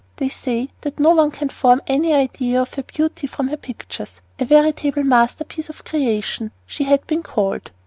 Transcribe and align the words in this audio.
They 0.15 0.29
say 0.29 0.69
that 0.81 0.99
no 0.99 1.11
one 1.11 1.29
can 1.29 1.49
form 1.49 1.79
any 1.85 2.11
idea 2.11 2.59
of 2.59 2.73
her 2.73 2.81
beauty 2.81 3.27
from 3.27 3.49
her 3.49 3.55
pictures. 3.57 4.19
"A 4.39 4.45
veritable 4.45 5.03
masterpiece 5.03 5.69
of 5.69 5.83
creation," 5.83 6.49
she 6.65 6.85
had 6.85 7.05
been 7.05 7.21
called. 7.21 7.69